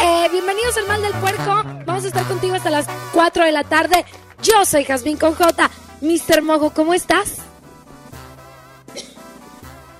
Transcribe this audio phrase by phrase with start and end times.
[0.00, 1.62] Eh, bienvenidos al Mal del Puerco.
[1.86, 4.04] Vamos a estar contigo hasta las 4 de la tarde.
[4.42, 5.70] Yo soy Jazmín con J.
[6.00, 6.42] Mr.
[6.42, 7.36] Mojo, ¿cómo estás?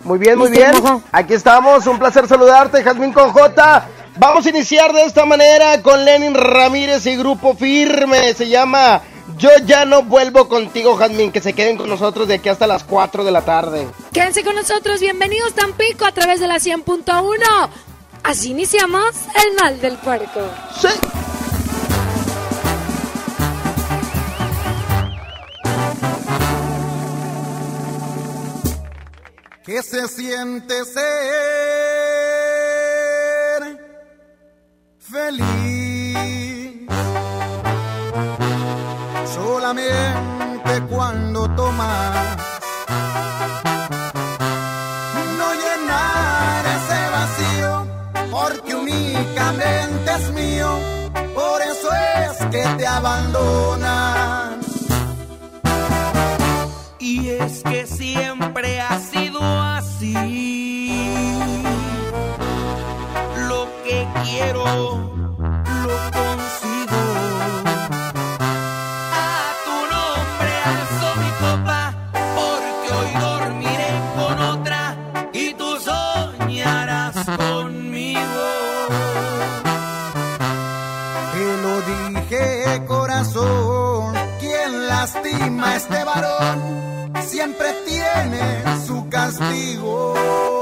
[0.01, 0.57] Muy bien, muy Mr.
[0.57, 0.83] bien.
[0.83, 1.03] Mojo.
[1.13, 1.87] Aquí estamos.
[1.87, 3.89] Un placer saludarte, Jazmín con J.
[4.17, 8.35] Vamos a iniciar de esta manera con Lenin Ramírez y Grupo Firme.
[8.35, 9.01] Se llama
[9.39, 11.31] Yo ya no vuelvo contigo, Jazmín.
[11.31, 13.87] Que se queden con nosotros de aquí hasta las 4 de la tarde.
[14.13, 15.01] Quédense con nosotros.
[15.01, 17.71] Bienvenidos Tampico a través de la 100.1.
[18.25, 20.41] Así iniciamos el Mal del Puerco.
[20.81, 20.89] Sí.
[29.65, 31.03] ¿Qué se siente ser
[34.99, 36.89] feliz?
[39.35, 42.52] Solamente cuando tomas
[50.13, 50.79] únicamente es mío,
[51.35, 54.61] por eso es que te abandonan.
[56.99, 60.32] Y es que siempre ha sido así.
[85.71, 90.62] Este varón siempre tiene su castigo.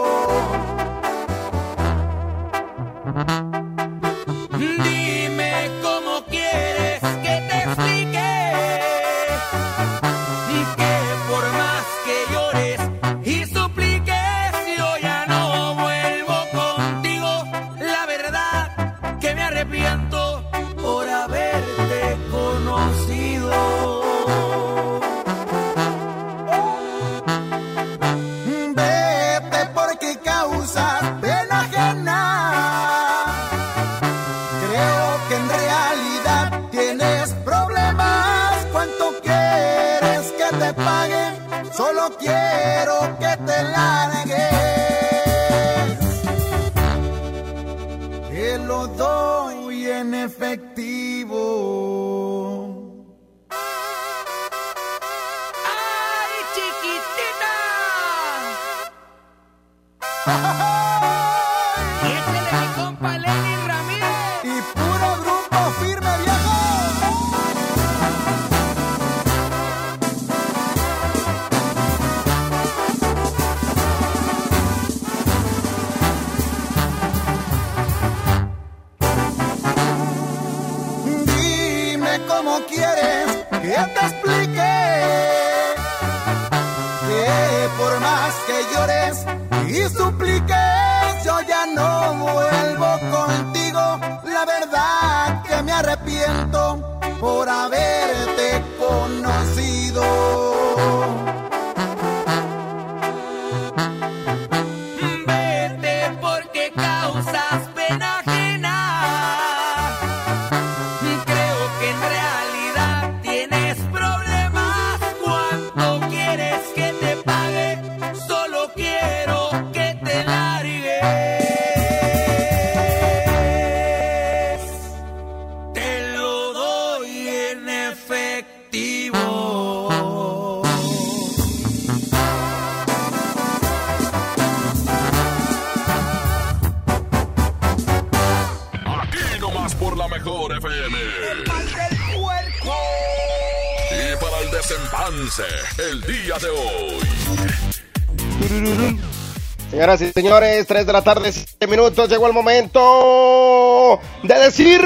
[149.90, 154.80] Señoras y señores, 3 de la tarde, 7 minutos, llegó el momento de decir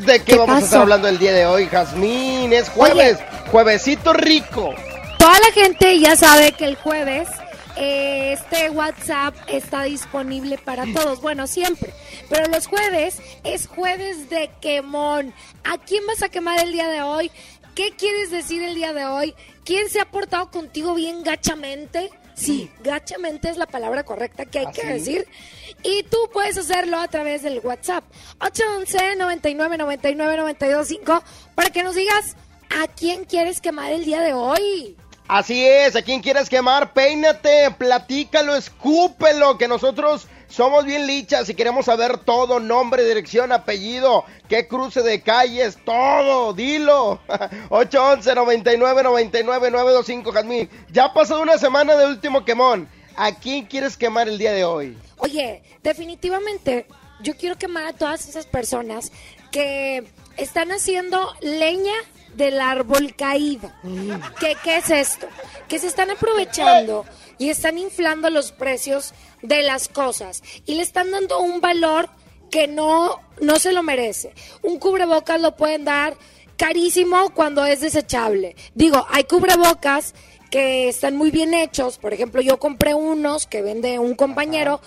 [0.00, 0.64] de qué, ¿Qué vamos a pasó?
[0.66, 2.52] estar hablando el día de hoy, Jazmín.
[2.52, 3.16] Es jueves,
[3.50, 4.74] juevesito rico.
[5.18, 7.26] Toda la gente ya sabe que el jueves
[7.76, 11.22] eh, este WhatsApp está disponible para todos.
[11.22, 11.94] Bueno, siempre.
[12.28, 15.32] Pero los jueves es jueves de quemón.
[15.64, 17.30] ¿A quién vas a quemar el día de hoy?
[17.74, 19.34] ¿Qué quieres decir el día de hoy?
[19.64, 22.10] ¿Quién se ha portado contigo bien gachamente?
[22.40, 24.88] Sí, gachamente es la palabra correcta que hay ¿Ah, que sí?
[24.88, 25.28] decir.
[25.82, 28.04] Y tú puedes hacerlo a través del WhatsApp
[28.40, 31.22] 811 99 99 925
[31.54, 32.36] para que nos digas
[32.70, 34.96] a quién quieres quemar el día de hoy.
[35.28, 41.54] Así es, a quien quieras quemar, peínate, platícalo, escúpelo, que nosotros somos bien lichas y
[41.54, 47.20] queremos saber todo, nombre, dirección, apellido, qué cruce de calles, todo, dilo.
[47.70, 50.68] 811 99 99 925 Jazmín.
[50.90, 52.88] Ya ha pasado una semana de último quemón.
[53.16, 54.98] ¿A quién quieres quemar el día de hoy?
[55.18, 56.86] Oye, definitivamente
[57.22, 59.12] yo quiero quemar a todas esas personas
[59.50, 60.04] que
[60.36, 61.92] están haciendo leña
[62.34, 63.70] del árbol caído.
[64.38, 65.26] ¿Qué, ¿Qué es esto?
[65.68, 67.04] Que se están aprovechando
[67.38, 72.08] y están inflando los precios de las cosas y le están dando un valor
[72.50, 74.34] que no, no se lo merece.
[74.62, 76.16] Un cubrebocas lo pueden dar
[76.56, 78.56] carísimo cuando es desechable.
[78.74, 80.14] Digo, hay cubrebocas
[80.50, 81.98] que están muy bien hechos.
[81.98, 84.80] Por ejemplo, yo compré unos que vende un compañero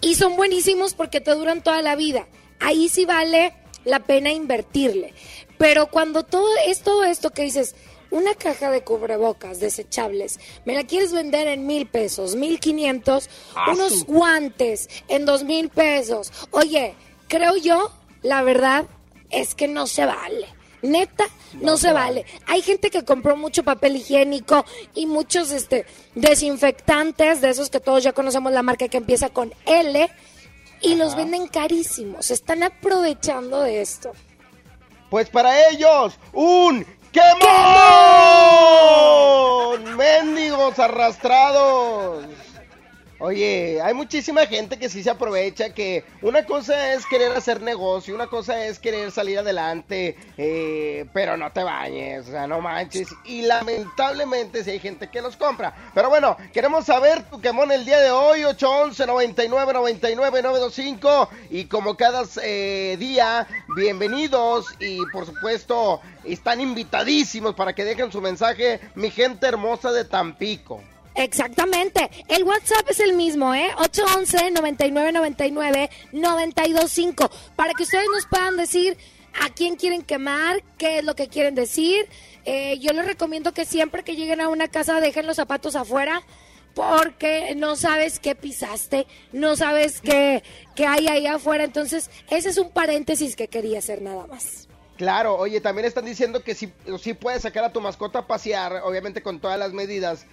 [0.00, 2.26] y son buenísimos porque te duran toda la vida.
[2.60, 5.14] Ahí sí vale la pena invertirle.
[5.58, 7.74] Pero cuando todo es todo esto que dices,
[8.10, 13.28] una caja de cubrebocas desechables, me la quieres vender en mil pesos, mil quinientos,
[13.70, 16.32] unos guantes en dos mil pesos.
[16.52, 16.94] Oye,
[17.28, 18.86] creo yo, la verdad
[19.30, 20.46] es que no se vale.
[20.80, 21.24] Neta,
[21.54, 22.24] no, se vale.
[22.46, 24.64] Hay gente que compró mucho papel higiénico
[24.94, 29.52] y muchos este desinfectantes, de esos que todos ya conocemos la marca que empieza con
[29.66, 30.08] L,
[30.80, 32.26] y los venden carísimos.
[32.26, 34.12] Se están aprovechando de esto.
[35.10, 37.28] Pues para ellos, un quemón.
[39.96, 42.24] Mendigos arrastrados.
[43.20, 48.14] Oye, hay muchísima gente que sí se aprovecha, que una cosa es querer hacer negocio,
[48.14, 53.08] una cosa es querer salir adelante, eh, pero no te bañes, o sea, no manches.
[53.24, 55.74] Y lamentablemente sí hay gente que los compra.
[55.94, 61.64] Pero bueno, queremos saber tu quemón el día de hoy, 811 99 99 925 Y
[61.64, 68.78] como cada eh, día, bienvenidos y por supuesto están invitadísimos para que dejen su mensaje,
[68.94, 70.80] mi gente hermosa de Tampico.
[71.18, 72.10] Exactamente.
[72.28, 73.70] El WhatsApp es el mismo, ¿eh?
[76.12, 77.28] 811-9999-925.
[77.56, 78.96] Para que ustedes nos puedan decir
[79.44, 82.08] a quién quieren quemar, qué es lo que quieren decir.
[82.44, 86.22] Eh, yo les recomiendo que siempre que lleguen a una casa dejen los zapatos afuera.
[86.74, 90.44] Porque no sabes qué pisaste, no sabes qué,
[90.76, 91.64] qué hay ahí afuera.
[91.64, 94.68] Entonces, ese es un paréntesis que quería hacer nada más.
[94.96, 98.82] Claro, oye, también están diciendo que sí, sí puedes sacar a tu mascota a pasear,
[98.84, 100.26] obviamente con todas las medidas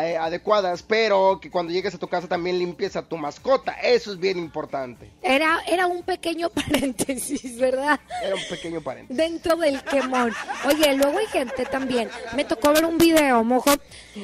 [0.00, 3.72] eh, adecuadas, pero que cuando llegues a tu casa también limpies a tu mascota.
[3.82, 5.10] Eso es bien importante.
[5.22, 8.00] Era, era un pequeño paréntesis, ¿verdad?
[8.22, 9.16] Era un pequeño paréntesis.
[9.16, 10.32] dentro del quemón.
[10.66, 12.08] Oye, luego hay gente también.
[12.34, 13.70] Me tocó ver un video, mojo.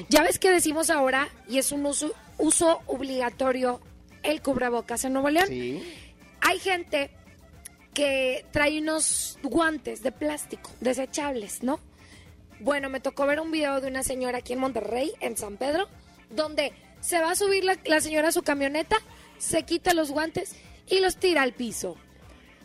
[0.09, 3.81] Ya ves que decimos ahora, y es un uso, uso obligatorio,
[4.23, 5.49] el cubrebocas en Nuevo León.
[5.49, 5.83] Sí.
[6.41, 7.11] Hay gente
[7.95, 11.81] que trae unos guantes de plástico desechables, ¿no?
[12.61, 15.89] Bueno, me tocó ver un video de una señora aquí en Monterrey, en San Pedro,
[16.31, 18.97] donde se va a subir la, la señora a su camioneta,
[19.39, 20.57] se quita los guantes
[20.89, 21.97] y los tira al piso.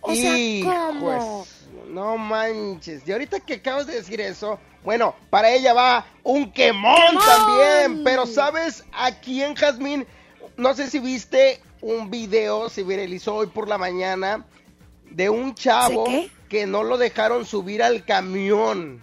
[0.02, 1.48] O sea, ¿cómo?
[1.88, 3.08] No manches.
[3.08, 7.24] Y ahorita que acabas de decir eso, bueno, para ella va un quemón, ¡Quemón!
[7.26, 8.04] también.
[8.04, 10.06] Pero ¿sabes a quién, Jazmín?
[10.58, 14.46] No sé si viste un video, se viralizó hoy por la mañana,
[15.10, 16.06] de un chavo
[16.50, 19.02] que no lo dejaron subir al camión.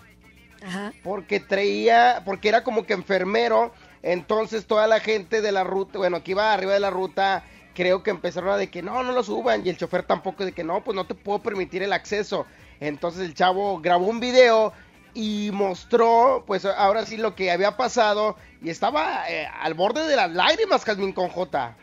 [0.65, 0.93] Ajá.
[1.03, 6.23] porque traía, porque era como que enfermero, entonces toda la gente de la ruta, bueno,
[6.23, 9.23] que iba arriba de la ruta, creo que empezaron a de que no, no lo
[9.23, 12.47] suban, y el chofer tampoco de que no, pues no te puedo permitir el acceso.
[12.81, 14.73] Entonces el chavo grabó un video
[15.15, 20.17] y mostró, pues ahora sí lo que había pasado, y estaba eh, al borde de
[20.17, 21.77] las lágrimas, Jazmín con J.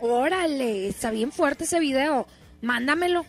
[0.00, 2.26] Órale, está bien fuerte ese video.
[2.62, 3.24] Mándamelo.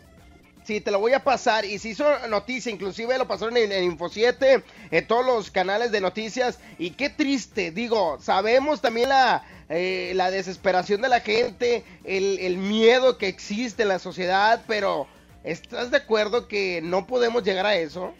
[0.65, 1.63] Sí, te lo voy a pasar.
[1.63, 5.91] Y se hizo noticia, inclusive lo pasaron en, en Info 7, en todos los canales
[5.91, 6.57] de noticias.
[6.79, 12.57] Y qué triste, digo, sabemos también la, eh, la desesperación de la gente, el, el
[12.57, 15.07] miedo que existe en la sociedad, pero
[15.43, 18.15] ¿estás de acuerdo que no podemos llegar a eso?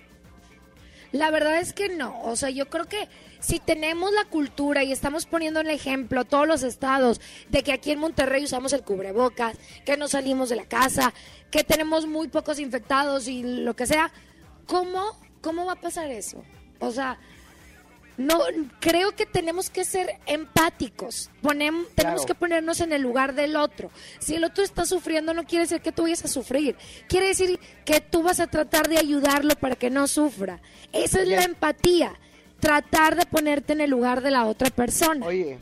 [1.12, 2.22] La verdad es que no.
[2.24, 3.08] O sea, yo creo que
[3.46, 7.74] si tenemos la cultura y estamos poniendo el ejemplo a todos los estados de que
[7.74, 11.14] aquí en Monterrey usamos el cubrebocas, que no salimos de la casa,
[11.52, 14.12] que tenemos muy pocos infectados y lo que sea,
[14.66, 16.44] ¿cómo, cómo va a pasar eso?
[16.80, 17.20] O sea,
[18.18, 18.40] no
[18.80, 21.30] creo que tenemos que ser empáticos.
[21.44, 23.92] Ponem, tenemos que ponernos en el lugar del otro.
[24.18, 26.76] Si el otro está sufriendo, no quiere decir que tú vayas a sufrir.
[27.08, 30.62] Quiere decir que tú vas a tratar de ayudarlo para que no sufra.
[30.94, 32.20] Esa es la empatía.
[32.66, 35.24] Tratar de ponerte en el lugar de la otra persona.
[35.24, 35.60] Oye,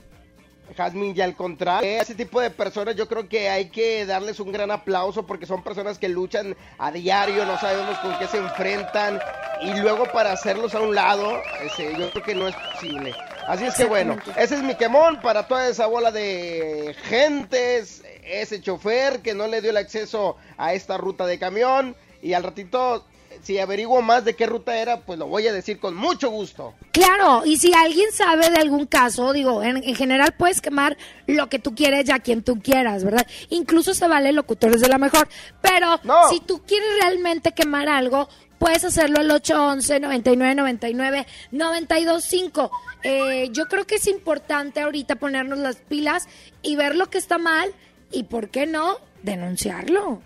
[0.77, 4.53] Jasmine, y al contrario, ese tipo de personas yo creo que hay que darles un
[4.53, 9.19] gran aplauso porque son personas que luchan a diario, no sabemos con qué se enfrentan
[9.61, 13.13] y luego para hacerlos a un lado, ese, yo creo que no es posible.
[13.49, 18.61] Así es que bueno, ese es mi quemón para toda esa bola de gentes, ese
[18.61, 23.05] chofer que no le dio el acceso a esta ruta de camión y al ratito
[23.43, 26.73] si averiguo más de qué ruta era, pues lo voy a decir con mucho gusto.
[26.91, 30.97] Claro, y si alguien sabe de algún caso, digo, en, general puedes quemar
[31.27, 33.27] lo que tú quieres ya quien tú quieras, ¿verdad?
[33.49, 35.27] Incluso se vale locutores de la mejor,
[35.61, 42.71] pero si tú quieres realmente quemar algo, puedes hacerlo al 811 9999 925.
[43.03, 46.29] Eh, yo creo que es importante ahorita ponernos las pilas
[46.61, 47.73] y ver lo que está mal
[48.09, 50.21] y, ¿por qué no?, denunciarlo.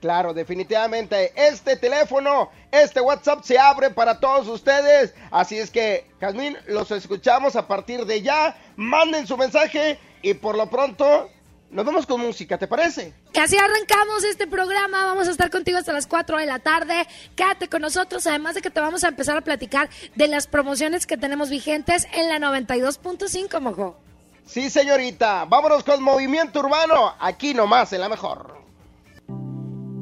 [0.00, 5.14] Claro, definitivamente este teléfono, este WhatsApp se abre para todos ustedes.
[5.30, 8.56] Así es que, Jazmín, los escuchamos a partir de ya.
[8.76, 11.28] Manden su mensaje y por lo pronto
[11.70, 13.12] nos vemos con música, ¿te parece?
[13.32, 17.06] Casi arrancamos este programa, vamos a estar contigo hasta las 4 de la tarde.
[17.36, 21.06] Quédate con nosotros, además de que te vamos a empezar a platicar de las promociones
[21.06, 23.96] que tenemos vigentes en la 92.5, mojo.
[24.46, 28.59] Sí, señorita, vámonos con Movimiento Urbano, aquí nomás en la mejor.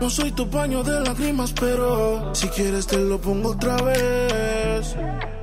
[0.00, 4.94] No soy tu paño de lágrimas, pero si quieres te lo pongo otra vez.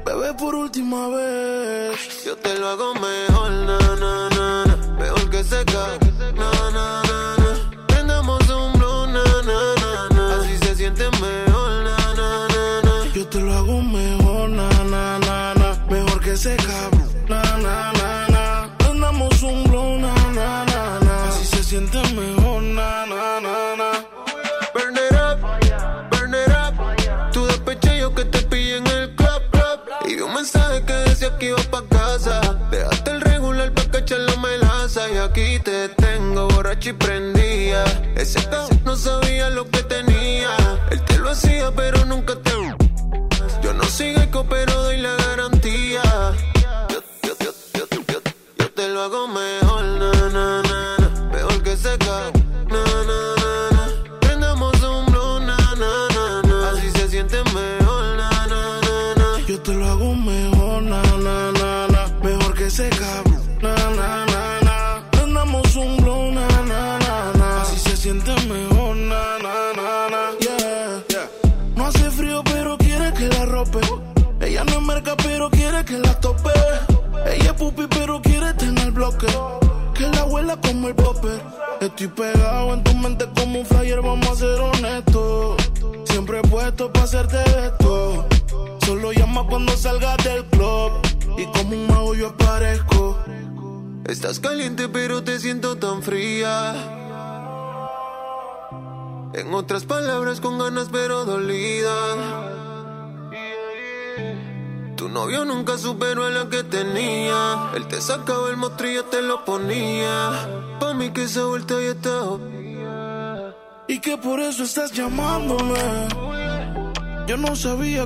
[0.06, 2.24] Bebé por última vez.
[2.26, 4.78] Yo te lo hago mejor, na, na, na, na.
[5.00, 5.98] Mejor que seca,
[6.36, 7.86] na, na, na, na.
[7.88, 10.36] Prendamos un blow, na, na, na, na.
[10.36, 13.14] Así se siente mejor, na, na, na, na.
[13.14, 15.86] Yo te lo hago mejor, na, na, na, na.
[15.90, 16.90] Mejor que seca,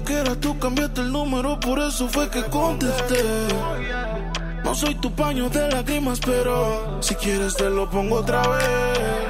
[0.07, 3.21] que era tú, cambiaste el número, por eso fue que contesté.
[4.63, 9.26] No soy tu paño de lágrimas, pero si quieres te lo pongo otra vez.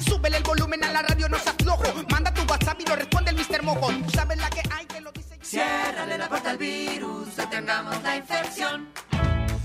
[0.00, 1.84] Súbele el volumen a la radio, no seas flojo.
[2.10, 3.62] Manda tu WhatsApp y lo responde el Mr.
[3.62, 3.88] Mojo.
[3.88, 5.38] Tú sabes la que hay, te lo dice.
[5.42, 8.88] Ciérrale la puerta al virus, detengamos la infección.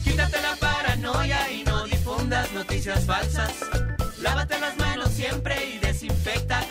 [0.04, 3.54] Quítate la paranoia y no difundas noticias falsas.
[4.20, 6.62] Lávate las manos siempre y desinfecta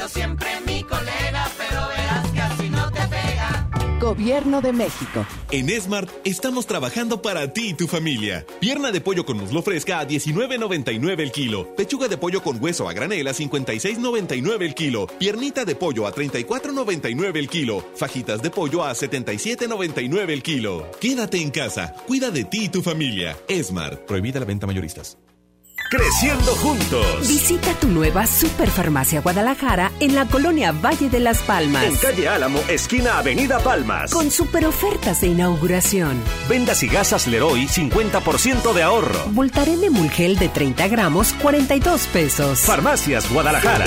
[0.00, 3.68] sido siempre mi colega, pero verás que así no te pega.
[4.00, 5.26] Gobierno de México.
[5.50, 8.46] En Smart estamos trabajando para ti y tu familia.
[8.60, 11.74] Pierna de pollo con muslo fresca a 19.99 el kilo.
[11.76, 15.06] Pechuga de pollo con hueso a granel a 56.99 el kilo.
[15.06, 17.84] Piernita de pollo a 34.99 el kilo.
[17.94, 20.90] Fajitas de pollo a 77.99 el kilo.
[20.98, 21.94] Quédate en casa.
[22.06, 23.36] Cuida de ti y tu familia.
[23.62, 24.06] Smart.
[24.06, 25.18] Prohibida la venta mayoristas.
[25.90, 27.26] Creciendo juntos.
[27.26, 31.82] Visita tu nueva Superfarmacia Guadalajara en la colonia Valle de las Palmas.
[31.82, 34.12] En calle Álamo, esquina Avenida Palmas.
[34.12, 36.22] Con super ofertas de inauguración.
[36.48, 39.18] Vendas y gasas Leroy, 50% de ahorro.
[39.32, 42.60] Voltaren de Mulgel de 30 gramos, 42 pesos.
[42.60, 43.86] Farmacias Guadalajara.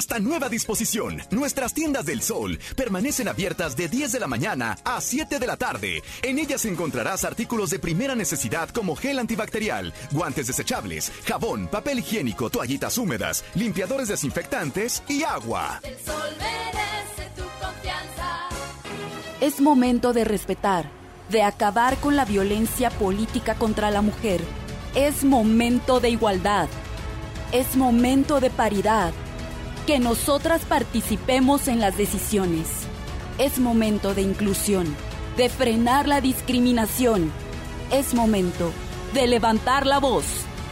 [0.00, 4.98] Hasta nueva disposición, nuestras tiendas del sol permanecen abiertas de 10 de la mañana a
[4.98, 6.02] 7 de la tarde.
[6.22, 12.48] En ellas encontrarás artículos de primera necesidad como gel antibacterial, guantes desechables, jabón, papel higiénico,
[12.48, 15.80] toallitas húmedas, limpiadores desinfectantes y agua.
[15.82, 18.48] El sol merece tu confianza.
[19.42, 20.90] Es momento de respetar,
[21.28, 24.40] de acabar con la violencia política contra la mujer.
[24.94, 26.70] Es momento de igualdad.
[27.52, 29.12] Es momento de paridad.
[29.90, 32.86] Que nosotras participemos en las decisiones.
[33.38, 34.86] Es momento de inclusión,
[35.36, 37.32] de frenar la discriminación.
[37.90, 38.70] Es momento
[39.14, 40.24] de levantar la voz,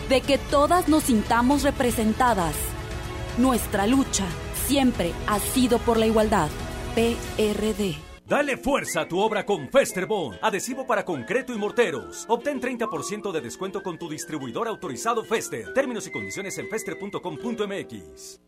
[0.08, 2.54] de que todas nos sintamos representadas.
[3.38, 4.24] Nuestra lucha
[4.68, 6.48] siempre ha sido por la igualdad.
[6.94, 7.96] PRD.
[8.24, 12.24] Dale fuerza a tu obra con Festerbond, adhesivo para concreto y morteros.
[12.28, 15.74] Obtén 30% de descuento con tu distribuidor autorizado Fester.
[15.74, 18.47] Términos y condiciones en fester.com.mx.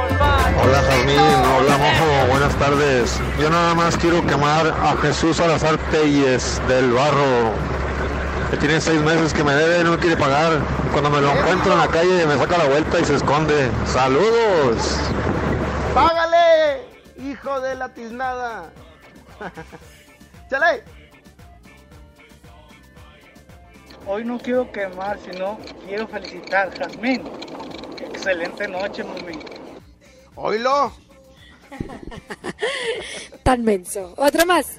[0.63, 3.19] Hola Jazmín, hola Mojo, buenas tardes.
[3.39, 7.51] Yo nada más quiero quemar a Jesús Salazar Telles del Barro,
[8.51, 10.59] que tiene seis meses que me debe, no me quiere pagar.
[10.91, 13.71] Cuando me lo encuentro en la calle me saca la vuelta y se esconde.
[13.87, 14.99] ¡Saludos!
[15.95, 16.81] ¡Págale!
[17.17, 18.69] Hijo de la tiznada.
[20.49, 20.83] ¡Chale!
[24.05, 27.23] Hoy no quiero quemar, sino quiero felicitar, Jazmín.
[27.99, 29.60] Excelente noche, mami.
[30.41, 30.91] Oílo.
[33.43, 34.13] Tan menso.
[34.17, 34.77] Otro más.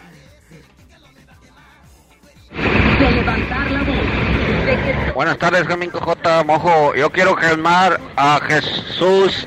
[5.15, 6.45] Buenas tardes, Jaminco J.
[6.45, 6.95] Mojo.
[6.95, 9.47] Yo quiero quemar a Jesús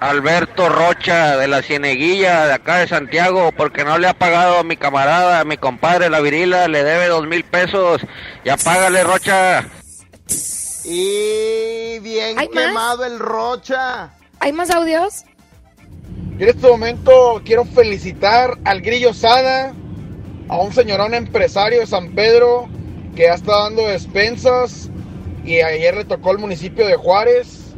[0.00, 4.62] Alberto Rocha de la Cieneguilla de acá de Santiago porque no le ha pagado a
[4.62, 8.02] mi camarada, a mi compadre La Virila, le debe dos mil pesos.
[8.44, 9.64] Ya págale, Rocha.
[10.84, 12.66] Y bien ¿Hay más?
[12.66, 14.10] quemado el Rocha.
[14.38, 15.24] ¿Hay más audios?
[16.38, 19.72] Yo en este momento quiero felicitar al Grillo Sada,
[20.48, 22.68] a un señorón empresario de San Pedro
[23.14, 24.90] que ya está dando despensas
[25.46, 27.74] y ayer le tocó al municipio de Juárez.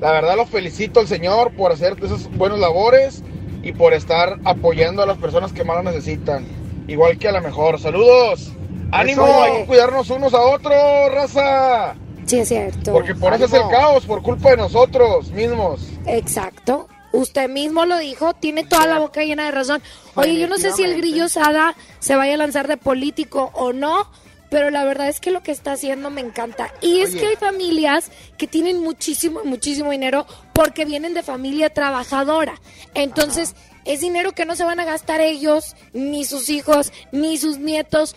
[0.00, 3.24] La verdad lo felicito al señor por hacer esas buenas labores
[3.64, 6.46] y por estar apoyando a las personas que más lo necesitan.
[6.86, 7.80] Igual que a la mejor.
[7.80, 8.52] Saludos.
[8.92, 9.42] Ánimo, Eso.
[9.42, 10.74] hay que cuidarnos unos a otros,
[11.12, 11.96] raza.
[12.24, 12.92] Sí, es cierto.
[12.92, 15.88] Porque por eso es el caos, por culpa de nosotros mismos.
[16.06, 16.86] Exacto.
[17.16, 19.82] Usted mismo lo dijo, tiene toda la boca llena de razón.
[20.14, 23.72] Oye, yo no sé si el grillo Sada se vaya a lanzar de político o
[23.72, 24.10] no,
[24.50, 26.72] pero la verdad es que lo que está haciendo me encanta.
[26.82, 27.20] Y es Oye.
[27.20, 32.60] que hay familias que tienen muchísimo, muchísimo dinero porque vienen de familia trabajadora.
[32.94, 33.54] Entonces,
[33.86, 38.14] es dinero que no se van a gastar ellos, ni sus hijos, ni sus nietos.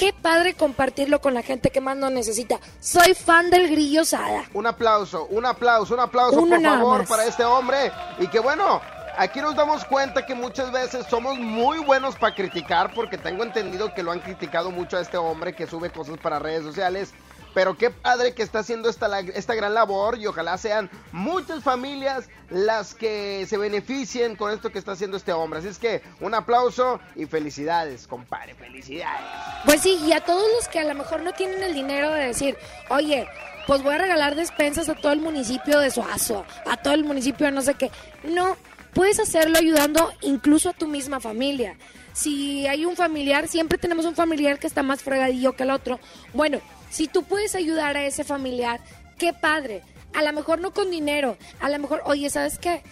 [0.00, 2.58] Qué padre compartirlo con la gente que más lo necesita.
[2.80, 4.44] Soy fan del grillo Sada.
[4.54, 7.08] Un aplauso, un aplauso, un aplauso, Uno por favor, más.
[7.10, 7.92] para este hombre.
[8.18, 8.80] Y que bueno,
[9.18, 13.92] aquí nos damos cuenta que muchas veces somos muy buenos para criticar, porque tengo entendido
[13.92, 17.12] que lo han criticado mucho a este hombre que sube cosas para redes sociales.
[17.54, 22.28] Pero qué padre que está haciendo esta, esta gran labor y ojalá sean muchas familias
[22.48, 25.60] las que se beneficien con esto que está haciendo este hombre.
[25.60, 29.26] Así es que un aplauso y felicidades, compadre, felicidades.
[29.64, 32.26] Pues sí, y a todos los que a lo mejor no tienen el dinero de
[32.26, 32.56] decir,
[32.88, 33.28] oye,
[33.66, 37.46] pues voy a regalar despensas a todo el municipio de Suazo, a todo el municipio
[37.46, 37.90] de no sé qué.
[38.24, 38.56] No,
[38.94, 41.76] puedes hacerlo ayudando incluso a tu misma familia.
[42.12, 46.00] Si hay un familiar, siempre tenemos un familiar que está más fregadillo que el otro.
[46.34, 46.60] Bueno,
[46.90, 48.80] si tú puedes ayudar a ese familiar,
[49.18, 49.82] qué padre.
[50.14, 52.82] A lo mejor no con dinero, a lo mejor, oye, ¿sabes qué?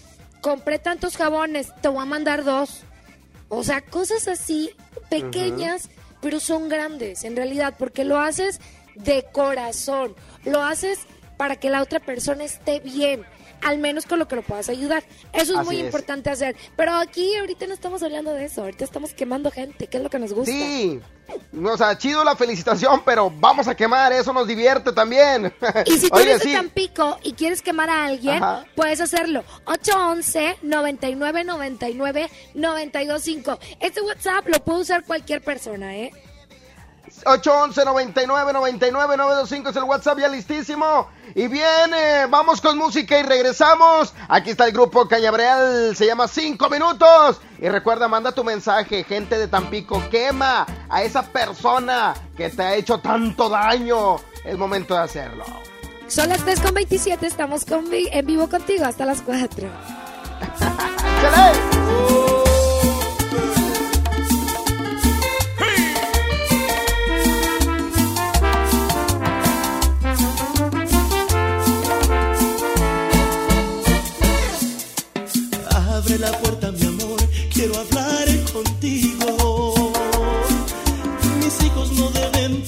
[0.41, 2.85] Compré tantos jabones, te voy a mandar dos.
[3.49, 4.71] O sea, cosas así
[5.11, 8.61] pequeñas, pero son grandes en realidad, porque lo haces
[8.95, 11.01] de corazón, lo haces
[11.37, 13.25] para que la otra persona esté bien,
[13.63, 15.03] al menos con lo que lo puedas ayudar.
[15.33, 15.85] Eso es Así muy es.
[15.87, 16.57] importante hacer.
[16.77, 20.11] Pero aquí ahorita no estamos hablando de eso, ahorita estamos quemando gente, que es lo
[20.11, 20.53] que nos gusta.
[20.53, 21.01] Sí,
[21.63, 25.53] o sea, chido la felicitación, pero vamos a quemar, eso nos divierte también.
[25.87, 26.53] Y si tú Oye, eres de.
[26.55, 28.65] Tampico y quieres quemar a alguien, Ajá.
[28.75, 29.45] puedes hacerlo.
[32.55, 33.59] 811-9999-925.
[33.81, 36.13] Este WhatsApp lo puede usar cualquier persona, ¿eh?
[37.25, 41.09] 811 99 99 925 es el WhatsApp ya listísimo.
[41.35, 44.15] Y viene, vamos con música y regresamos.
[44.29, 47.41] Aquí está el grupo Cañabreal, se llama 5 minutos.
[47.59, 52.75] Y recuerda, manda tu mensaje, gente de Tampico, quema a esa persona que te ha
[52.75, 54.17] hecho tanto daño.
[54.45, 55.45] Es momento de hacerlo.
[56.07, 59.69] Son las 3 con 27, estamos con en vivo contigo hasta las 4.
[76.19, 77.21] la puerta, mi amor,
[77.53, 79.93] quiero hablar contigo.
[81.39, 82.65] Mis hijos no deben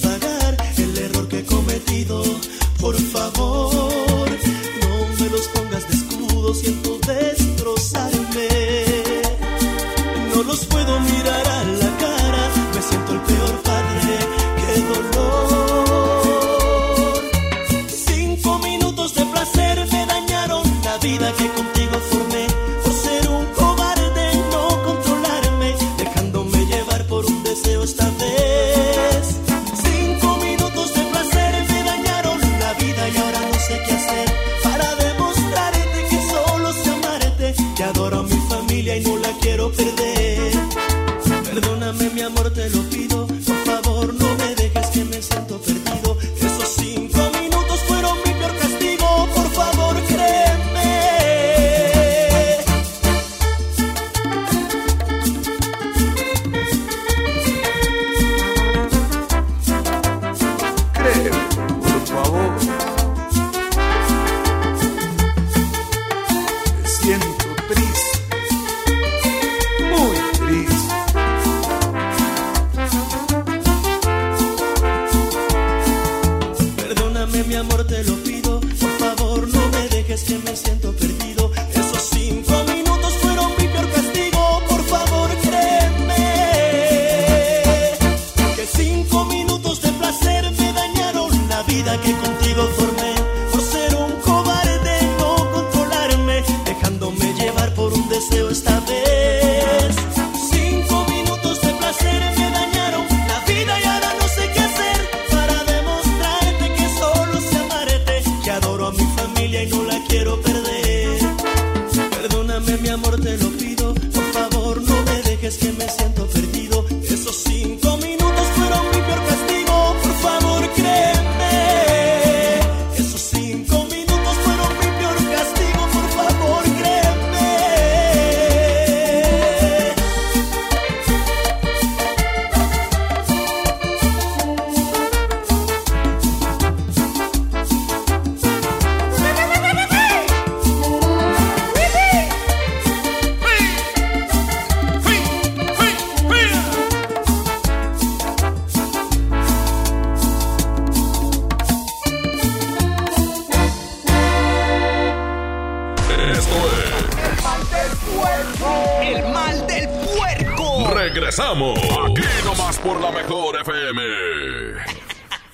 [161.31, 161.79] Regresamos.
[161.79, 164.01] Aquí nomás por la mejor FM.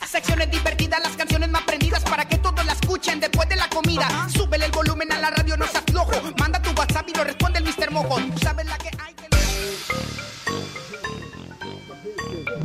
[0.07, 4.27] Secciones divertidas, las canciones más prendidas para que todos la escuchen después de la comida.
[4.35, 6.13] Súbele el volumen a la radio, no seas flojo.
[6.39, 7.91] Manda tu WhatsApp y lo responde el Mr.
[7.91, 8.17] Mojo.
[8.41, 8.76] Sabes la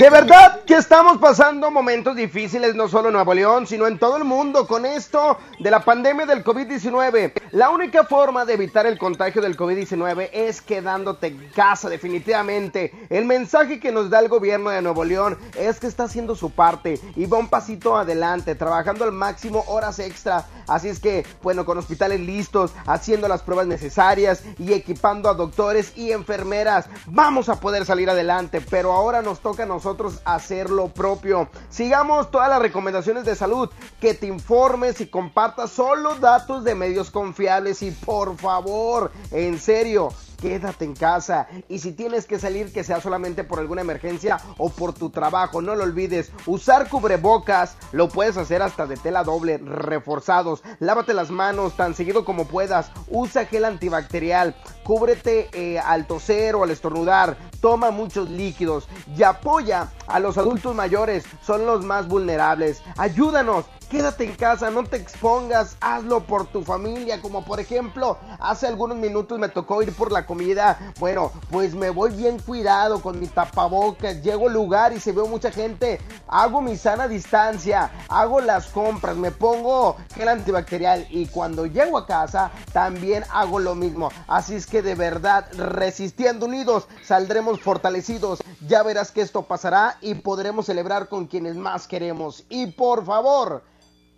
[0.03, 4.17] De verdad que estamos pasando momentos difíciles no solo en Nuevo León, sino en todo
[4.17, 7.33] el mundo con esto de la pandemia del COVID-19.
[7.53, 12.93] La única forma de evitar el contagio del COVID-19 es quedándote en casa definitivamente.
[13.11, 16.51] El mensaje que nos da el gobierno de Nuevo León es que está haciendo su
[16.51, 20.47] parte y va un pasito adelante, trabajando al máximo horas extra.
[20.67, 25.93] Así es que, bueno, con hospitales listos, haciendo las pruebas necesarias y equipando a doctores
[25.97, 28.61] y enfermeras, vamos a poder salir adelante.
[28.69, 29.92] Pero ahora nos toca a nosotros
[30.25, 31.49] hacer lo propio.
[31.71, 37.11] Sigamos todas las recomendaciones de salud, que te informes y compartas solo datos de medios
[37.11, 41.47] confiables y por favor, en serio, quédate en casa.
[41.69, 45.63] Y si tienes que salir que sea solamente por alguna emergencia o por tu trabajo,
[45.63, 51.31] no lo olvides, usar cubrebocas lo puedes hacer hasta de tela doble, reforzados, lávate las
[51.31, 57.37] manos tan seguido como puedas, usa gel antibacterial, cúbrete eh, al toser o al estornudar,
[57.61, 58.89] toma muchos líquidos.
[59.17, 64.85] Y apoya a los adultos mayores, son los más vulnerables, ayúdanos Quédate en casa, no
[64.85, 69.95] te expongas, hazlo por tu familia, como por ejemplo, hace algunos minutos me tocó ir
[69.95, 74.95] por la comida, bueno, pues me voy bien cuidado con mi tapabocas, llego al lugar
[74.95, 80.31] y se ve mucha gente, hago mi sana distancia, hago las compras, me pongo gel
[80.31, 85.45] antibacterial y cuando llego a casa también hago lo mismo, así es que de verdad,
[85.53, 91.87] resistiendo unidos, saldremos fortalecidos, ya verás que esto pasará y podremos celebrar con quienes más
[91.87, 92.45] queremos.
[92.49, 93.63] Y por favor,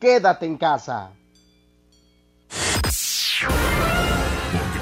[0.04, 1.10] quédate en casa.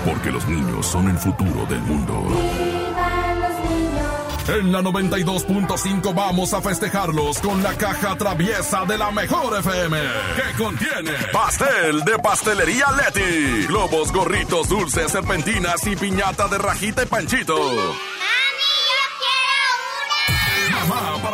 [0.05, 2.15] Porque los niños son el futuro del mundo.
[4.49, 9.97] En la 92.5 vamos a festejarlos con la caja traviesa de la mejor FM.
[10.35, 17.07] Que contiene pastel de pastelería Leti, globos, gorritos, dulces, serpentinas y piñata de rajita y
[17.07, 17.57] panchito.
[17.57, 18.42] Mamá,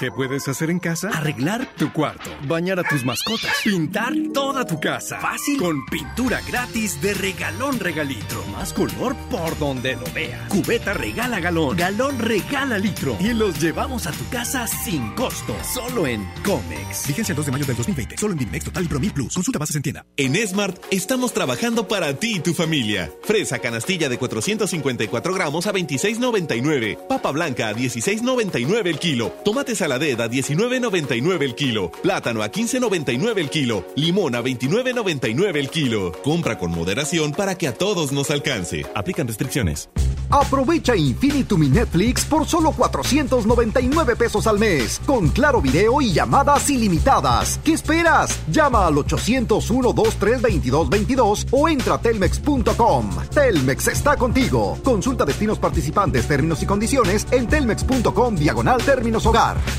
[0.00, 1.10] ¿Qué puedes hacer en casa?
[1.10, 5.20] Arreglar tu cuarto, bañar a tus mascotas, pintar toda tu casa.
[5.20, 5.58] Fácil.
[5.58, 8.42] Con pintura gratis de regalón regalitro.
[8.46, 10.48] Más color por donde lo veas.
[10.48, 13.14] Cubeta regala galón, galón regala litro.
[13.20, 15.54] Y los llevamos a tu casa sin costo.
[15.62, 17.06] Solo en Comex.
[17.06, 18.16] Vigencia el 2 de mayo del 2020.
[18.16, 19.34] Solo en Dimex Total y Promil Plus.
[19.34, 20.06] Consulta bases en tienda.
[20.16, 23.12] En Smart estamos trabajando para ti y tu familia.
[23.22, 27.06] Fresa canastilla de 454 gramos a 26.99.
[27.06, 29.28] Papa blanca a 16.99 el kilo.
[29.44, 31.90] Tomate saladera a 19.99 el kilo.
[31.90, 33.84] Plátano a 15.99 el kilo.
[33.96, 36.12] Limón a 29.99 el kilo.
[36.22, 38.86] Compra con moderación para que a todos nos alcance.
[38.94, 39.88] Aplican restricciones.
[40.30, 46.70] Aprovecha Infinitum y Netflix por solo 499 pesos al mes, con claro video y llamadas
[46.70, 47.58] ilimitadas.
[47.64, 48.38] ¿Qué esperas?
[48.46, 53.10] Llama al 801-232222 o entra a telmex.com.
[53.34, 54.78] Telmex está contigo.
[54.84, 59.56] Consulta destinos participantes, términos y condiciones en telmex.com diagonal términos hogar.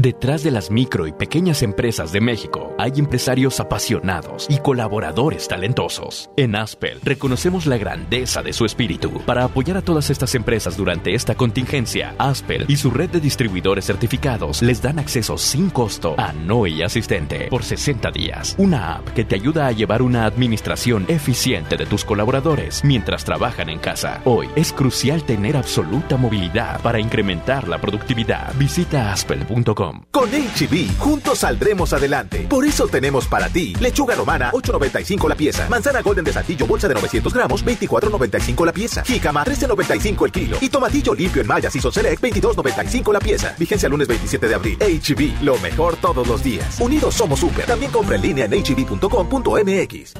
[0.00, 6.30] Detrás de las micro y pequeñas empresas de México hay empresarios apasionados y colaboradores talentosos.
[6.38, 9.20] En Aspel reconocemos la grandeza de su espíritu.
[9.26, 13.84] Para apoyar a todas estas empresas durante esta contingencia, Aspel y su red de distribuidores
[13.84, 18.54] certificados les dan acceso sin costo a Noe Asistente por 60 días.
[18.56, 23.68] Una app que te ayuda a llevar una administración eficiente de tus colaboradores mientras trabajan
[23.68, 24.22] en casa.
[24.24, 28.54] Hoy es crucial tener absoluta movilidad para incrementar la productividad.
[28.54, 29.89] Visita aspel.com.
[30.10, 32.46] Con HB, juntos saldremos adelante.
[32.48, 35.68] Por eso tenemos para ti lechuga romana, 8.95 la pieza.
[35.68, 39.02] Manzana golden de saltillo, bolsa de 900 gramos, 24.95 la pieza.
[39.04, 40.56] Jícama, 13.95 el kilo.
[40.60, 43.54] Y tomatillo limpio en Maya Siso Select, 22.95 la pieza.
[43.58, 44.78] Vigencia lunes 27 de abril.
[44.78, 46.80] HB, lo mejor todos los días.
[46.80, 47.66] Unidos somos super.
[47.66, 50.14] También compra en línea en hb.com.mx.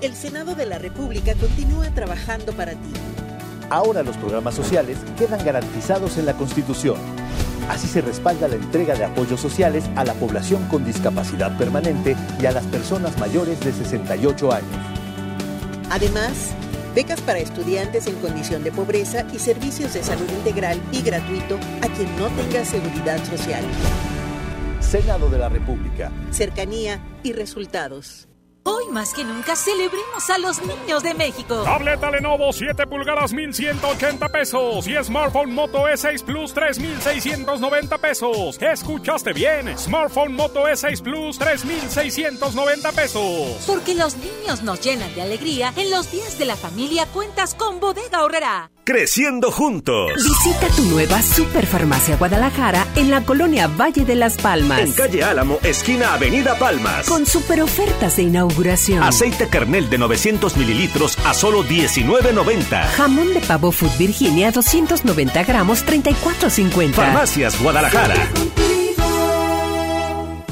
[0.00, 2.92] El Senado de la República continúa trabajando para ti.
[3.68, 6.96] Ahora los programas sociales quedan garantizados en la Constitución.
[7.70, 12.46] Así se respalda la entrega de apoyos sociales a la población con discapacidad permanente y
[12.46, 14.68] a las personas mayores de 68 años.
[15.88, 16.50] Además,
[16.96, 21.86] becas para estudiantes en condición de pobreza y servicios de salud integral y gratuito a
[21.94, 23.62] quien no tenga seguridad social.
[24.80, 26.10] Senado de la República.
[26.32, 28.29] Cercanía y resultados.
[28.62, 31.62] Hoy más que nunca celebremos a los niños de México.
[31.64, 38.60] Tableta Lenovo 7 pulgadas 1180 pesos y smartphone Moto E6 Plus 3690 pesos.
[38.60, 39.78] ¿Escuchaste bien?
[39.78, 43.64] Smartphone Moto E6 Plus 3690 pesos.
[43.66, 47.80] Porque los niños nos llenan de alegría, en los días de la familia cuentas con
[47.80, 48.70] Bodega Horrera.
[48.90, 50.10] Creciendo juntos.
[50.16, 54.80] Visita tu nueva Superfarmacia Guadalajara en la colonia Valle de las Palmas.
[54.80, 57.06] En calle Álamo, esquina Avenida Palmas.
[57.08, 59.00] Con super ofertas de inauguración.
[59.00, 62.82] Aceite Kernel de 900 mililitros a solo 19.90.
[62.96, 66.92] Jamón de pavo Food Virginia 290 gramos 34.50.
[66.92, 68.16] Farmacias Guadalajara.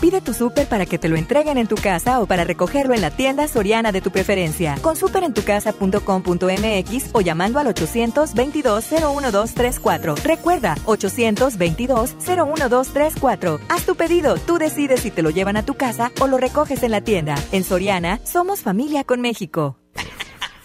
[0.01, 3.01] Pide tu súper para que te lo entreguen en tu casa o para recogerlo en
[3.01, 4.77] la tienda soriana de tu preferencia.
[4.81, 10.23] Con superentucasa.com.mx o llamando al 822-01234.
[10.23, 13.59] Recuerda, 822-01234.
[13.69, 16.85] Haz tu pedido, tú decides si te lo llevan a tu casa o lo recoges
[16.85, 17.35] en la tienda.
[17.51, 19.79] En Soriana, somos familia con México.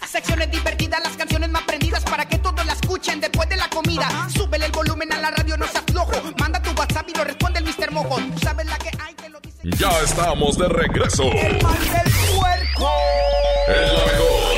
[0.06, 4.06] Secciones divertidas, las canciones más prendidas para que todos la escuchen después de la comida.
[4.32, 6.12] Súbele el volumen a la radio, no seas flojo.
[6.38, 7.90] Manda tu WhatsApp y lo responde el Mr.
[7.90, 8.18] Mojo.
[8.32, 9.16] Tú sabes la que hay.
[9.64, 11.22] Ya estamos de regreso.
[11.22, 12.90] El mal del puerco.
[13.66, 14.52] El mejor.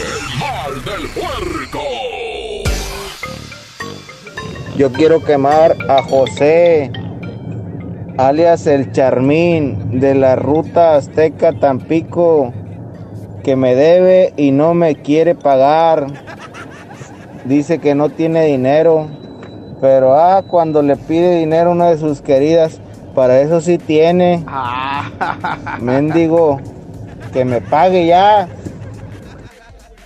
[0.00, 1.82] El mal del puerco.
[4.78, 6.90] Yo quiero quemar a José,
[8.16, 12.54] alias el Charmín, de la ruta Azteca Tampico,
[13.44, 16.06] que me debe y no me quiere pagar.
[17.44, 19.08] Dice que no tiene dinero,
[19.82, 22.80] pero ah, cuando le pide dinero a una de sus queridas,
[23.16, 24.44] para eso sí tiene.
[25.80, 26.60] Mendigo,
[27.32, 28.46] que me pague ya.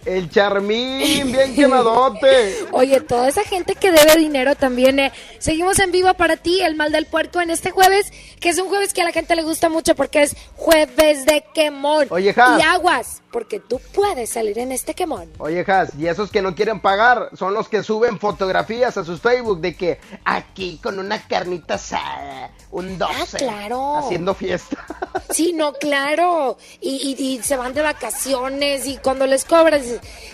[0.06, 2.54] El Charmín, bien quemadote.
[2.72, 4.98] Oye, toda esa gente que debe dinero también.
[4.98, 5.12] eh.
[5.38, 8.68] Seguimos en vivo para ti, el mal del puerco, en este jueves, que es un
[8.68, 12.06] jueves que a la gente le gusta mucho porque es jueves de quemón.
[12.10, 12.58] Oye, Jas.
[12.58, 15.30] Y aguas, porque tú puedes salir en este quemón.
[15.38, 19.20] Oye, Has, y esos que no quieren pagar son los que suben fotografías a sus
[19.20, 23.96] Facebook de que aquí con una carnita asada, un 12, Ah, claro.
[23.98, 24.76] haciendo fiesta.
[25.30, 26.58] Sí, no, claro.
[26.80, 29.82] Y, y- y se van de vacaciones y cuando les cobras,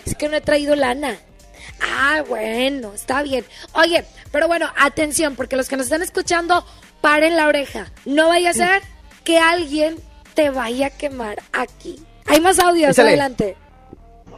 [0.07, 1.19] es que no he traído lana.
[1.83, 3.45] Ah, bueno, está bien.
[3.75, 6.65] Oye, pero bueno, atención, porque los que nos están escuchando,
[7.03, 7.93] paren la oreja.
[8.07, 8.83] No vaya a ser
[9.23, 9.99] que alguien
[10.35, 12.03] te vaya a quemar aquí.
[12.29, 13.09] Hay más audios, Échale.
[13.11, 13.57] adelante.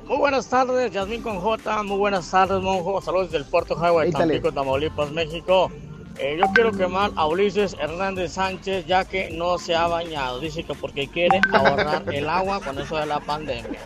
[0.05, 1.83] Muy buenas tardes, Yasmín con J.
[1.83, 3.01] Muy buenas tardes, monjo.
[3.03, 4.11] Saludos del Puerto Highway.
[4.11, 5.71] Tampico, Tamaulipas, México.
[6.19, 10.41] Eh, yo quiero quemar a Ulises Hernández Sánchez ya que no se ha bañado.
[10.41, 13.79] Dice que porque quiere ahorrar el agua con eso de la pandemia.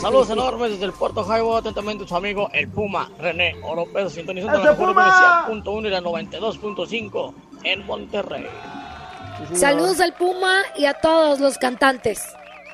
[0.00, 1.58] Saludos enormes desde el Puerto Highway.
[1.58, 5.04] Atentamente su amigo el Puma René Oropez, sintonizando la ¡Ese mejor Puma!
[5.04, 8.46] velocidad .1 y la 92.5 en Monterrey.
[9.52, 12.22] Saludos al Puma y a todos los cantantes.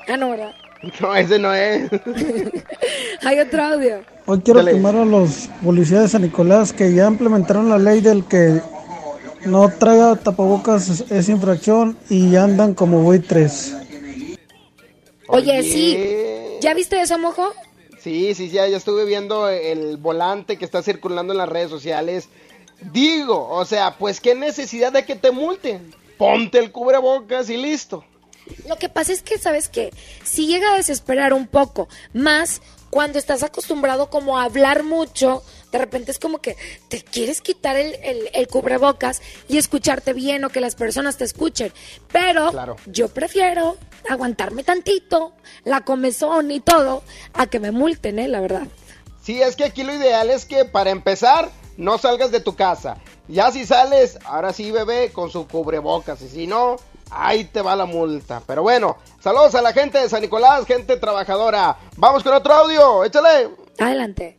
[0.09, 0.55] Ah, no, ¿verdad?
[1.01, 1.91] No, ese no es.
[3.23, 4.01] Hay otro audio.
[4.25, 4.73] Hoy quiero Dale.
[4.73, 8.63] quemar a los policías de San Nicolás que ya implementaron la ley del que
[9.45, 13.77] no traiga tapabocas es, es infracción y andan como buitres.
[15.27, 15.99] Oye, sí.
[16.63, 17.53] ¿Ya viste eso, mojo?
[17.99, 22.31] Sí, sí, ya, ya estuve viendo el volante que está circulando en las redes sociales.
[22.93, 25.95] Digo, o sea, pues qué necesidad de que te multen.
[26.17, 28.05] Ponte el cubrebocas y listo.
[28.69, 29.93] Lo que pasa es que, ¿sabes qué?
[30.25, 35.79] Si llega a desesperar un poco, más cuando estás acostumbrado como a hablar mucho, de
[35.79, 36.57] repente es como que
[36.89, 41.25] te quieres quitar el, el- el cubrebocas y escucharte bien o que las personas te
[41.25, 41.73] escuchen.
[42.11, 42.77] Pero Claro.
[42.87, 43.77] yo prefiero
[44.09, 45.33] aguantarme tantito,
[45.65, 48.27] la comezón y todo, a que me multen, ¿eh?
[48.27, 48.67] La verdad.
[49.23, 52.97] Sí, es que aquí lo ideal es que para empezar no salgas de tu casa.
[53.29, 56.77] Ya si sales, ahora sí bebé con su cubrebocas y si no,
[57.11, 58.43] ahí te va la multa.
[58.47, 61.77] Pero bueno, saludos a la gente de San Nicolás, gente trabajadora.
[61.97, 63.51] Vamos con otro audio, échale.
[63.79, 64.39] Adelante.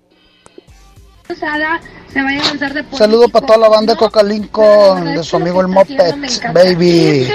[1.27, 1.79] se vaya
[2.13, 5.67] a lanzar de Saludo para toda la banda de Coca Lincoln, de su amigo el
[5.67, 6.15] Moped,
[6.53, 7.31] baby.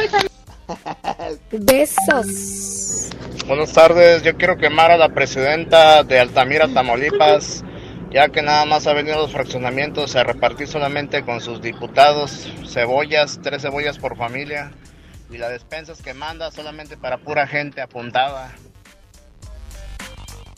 [1.51, 3.11] Besos.
[3.47, 7.62] Buenas tardes, yo quiero quemar a la presidenta de Altamira, Tamaulipas,
[8.11, 12.49] ya que nada más ha venido a los fraccionamientos a repartir solamente con sus diputados
[12.66, 14.72] cebollas, tres cebollas por familia,
[15.31, 18.53] y las despensas que manda solamente para pura gente apuntada.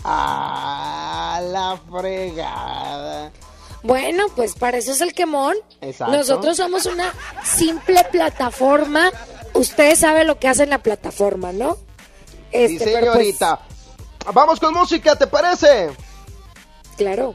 [0.05, 3.31] A la fregada.
[3.83, 5.57] Bueno, pues para eso es el quemón.
[5.81, 6.17] Exacto.
[6.17, 7.13] Nosotros somos una
[7.45, 9.11] simple plataforma.
[9.55, 11.75] Usted sabe lo que hace en la plataforma, ¿no?
[11.75, 11.81] Sí,
[12.53, 13.61] Este, pues, señorita.
[14.33, 15.91] Vamos con música, ¿te parece?
[16.97, 17.35] Claro.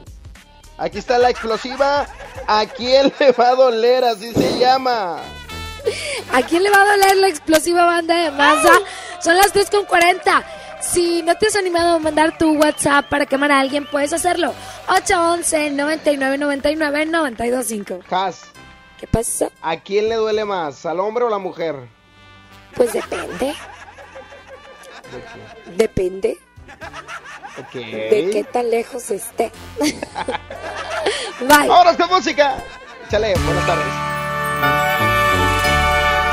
[0.77, 2.07] Aquí está la explosiva.
[2.47, 4.03] ¿A quién le va a doler?
[4.03, 5.21] Así se llama.
[6.31, 8.71] ¿A quién le va a doler la explosiva banda de masa?
[9.21, 10.43] Son las 3 con 40.
[10.81, 14.53] Si no te has animado a mandar tu WhatsApp para quemar a alguien, puedes hacerlo.
[14.89, 17.99] 811 99 99 925.
[18.09, 18.41] Has.
[18.99, 19.49] ¿Qué pasa?
[19.61, 20.86] ¿A quién le duele más?
[20.86, 21.75] ¿Al hombre o a la mujer?
[22.75, 23.55] Pues depende.
[25.77, 26.39] Depende
[27.59, 27.73] Ok.
[27.73, 29.51] de qué tan lejos esté.
[31.41, 31.69] Bye.
[31.69, 32.55] Ahora con música.
[33.07, 35.12] Échale, buenas tardes.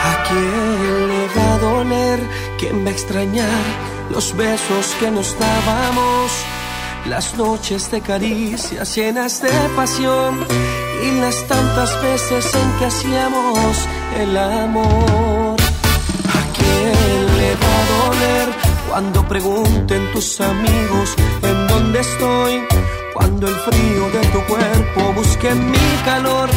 [0.02, 2.20] ¿A quién le va a doler?
[2.58, 3.64] ¿Quién va a extrañar
[4.10, 6.30] los besos que nos dábamos?
[7.06, 10.46] Las noches de caricias llenas de pasión
[11.04, 13.88] y las tantas veces en que hacíamos
[14.18, 15.56] el amor.
[16.38, 18.48] ¿A quién le va a doler
[18.88, 22.62] cuando pregunten tus amigos en dónde estoy?
[23.14, 26.48] Cuando el frío de tu cuerpo busque mi calor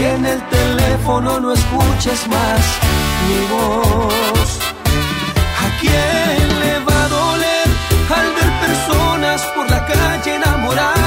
[0.00, 2.60] y en el teléfono no escuches más
[3.28, 4.50] mi voz.
[5.64, 7.68] ¿A quién le va a doler
[8.18, 10.99] al ver personas por la calle enamoradas?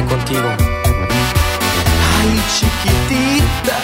[0.00, 0.48] Contigo?
[2.18, 3.76] Ay, chiquitita.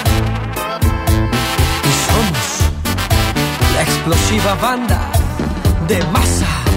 [1.84, 2.46] Y somos
[3.74, 5.00] la explosiva banda
[5.86, 6.67] de masa.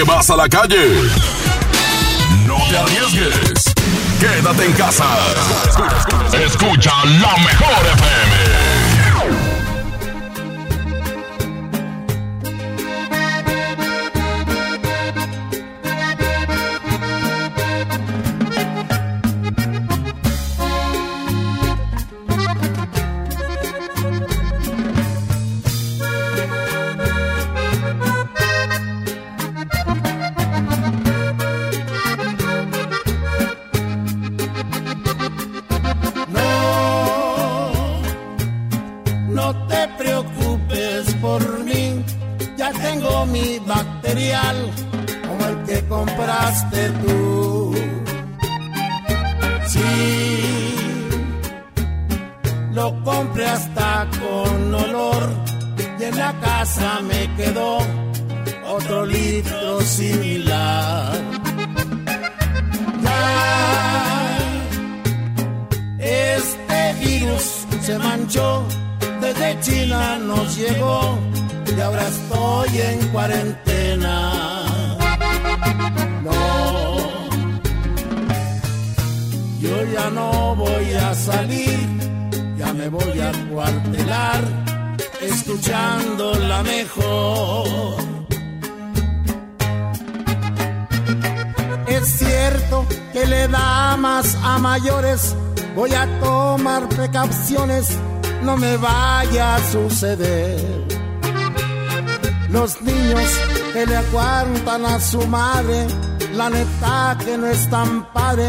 [0.00, 1.02] ¿A qué vas a la calle?
[2.46, 3.74] No te arriesgues.
[4.18, 5.04] Quédate en casa.
[6.32, 8.69] Escucha la mejor FM.
[82.80, 84.40] Me voy a cuartelar,
[85.20, 87.96] escuchando la mejor.
[91.86, 95.36] Es cierto que le da más a mayores,
[95.74, 97.86] voy a tomar precauciones,
[98.42, 100.86] no me vaya a suceder.
[102.48, 103.28] Los niños
[103.74, 105.86] que le aguantan a su madre,
[106.32, 108.48] la neta que no es tan padre,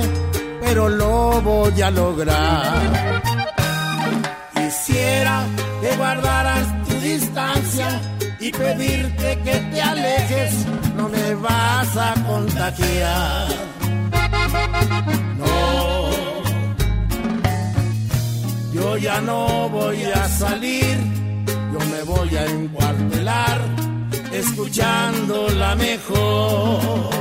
[0.62, 3.41] pero lo voy a lograr.
[4.92, 5.46] Quisiera
[5.80, 8.02] que guardaras tu distancia
[8.42, 10.54] y pedirte que te alejes,
[10.98, 13.48] no me vas a contagiar.
[15.38, 16.10] No,
[18.74, 20.98] yo ya no voy a salir,
[21.48, 23.62] yo me voy a encuartelar
[24.34, 27.12] escuchando la mejor.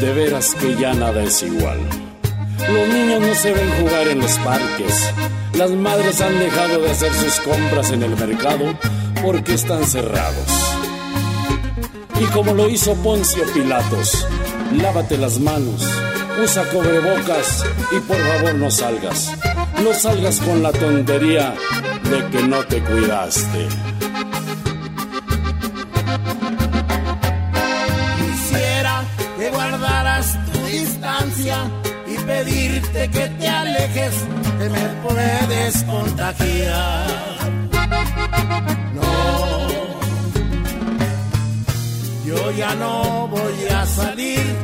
[0.00, 2.11] De veras que ya nada es igual.
[2.58, 5.12] Los niños no se ven jugar en los parques.
[5.54, 8.74] Las madres han dejado de hacer sus compras en el mercado
[9.22, 10.46] porque están cerrados.
[12.20, 14.26] Y como lo hizo Poncio Pilatos,
[14.72, 15.82] lávate las manos,
[16.42, 19.32] usa cubrebocas y por favor no salgas.
[19.82, 21.54] No salgas con la tontería
[22.04, 23.68] de que no te cuidaste.
[28.18, 29.04] Quisiera
[29.38, 31.81] que guardaras tu distancia
[32.82, 34.14] pedirte que te alejes,
[34.58, 37.06] que me puedes contagiar.
[38.94, 39.68] No,
[42.24, 44.56] yo ya no voy a salir,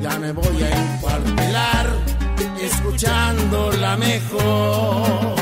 [0.00, 1.86] ya me voy a encuartelar,
[2.60, 5.38] escuchando la mejor.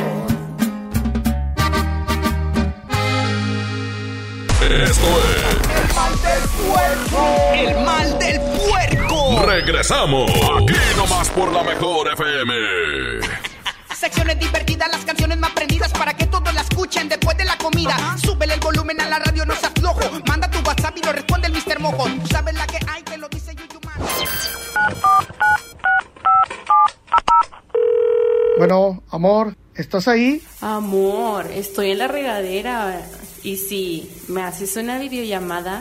[4.69, 5.47] Esto es
[5.77, 7.21] El mal del puerco.
[7.55, 8.96] El mal del puerco.
[9.57, 10.31] Regresamos.
[10.31, 12.53] Aquí nomás por la mejor FM.
[13.95, 17.97] Secciones divertidas, las canciones más prendidas para que todos la escuchen después de la comida.
[18.23, 20.01] Súbele el volumen a la radio, no seas flojo.
[20.29, 21.81] Manda tu WhatsApp y lo responde el Mr.
[21.81, 22.05] Mojo.
[22.05, 23.97] Tú sabes la que hay, te lo dice Yuyu Man.
[28.59, 30.43] Bueno, amor, ¿estás ahí?
[30.61, 33.01] Amor, estoy en la regadera.
[33.43, 35.81] Y si me haces una videollamada.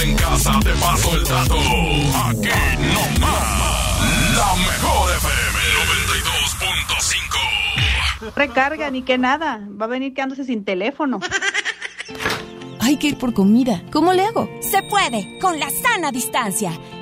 [0.00, 1.56] Quédate en casa, te paso el dato.
[1.56, 2.48] Aquí
[2.78, 4.00] no más.
[4.34, 5.58] La mejor FM
[8.24, 8.34] 92.5.
[8.34, 9.60] Recarga, ni que nada.
[9.80, 11.20] Va a venir quedándose sin teléfono.
[12.80, 13.82] Hay que ir por comida.
[13.92, 14.48] ¿Cómo le hago?
[14.60, 16.72] Se puede, con la sana distancia.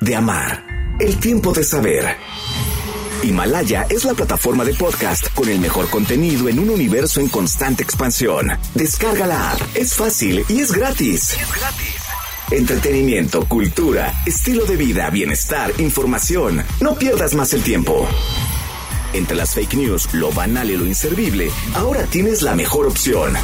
[0.00, 2.16] de amar, el tiempo de saber.
[3.22, 7.82] Himalaya es la plataforma de podcast con el mejor contenido en un universo en constante
[7.82, 8.52] expansión.
[8.74, 11.36] Descarga la app, es fácil y es gratis.
[12.50, 16.64] Entretenimiento, cultura, estilo de vida, bienestar, información.
[16.80, 18.08] No pierdas más el tiempo.
[19.12, 23.34] Entre las fake news, lo banal y lo inservible, ahora tienes la mejor opción.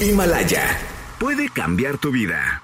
[0.00, 0.78] Himalaya
[1.18, 2.63] puede cambiar tu vida.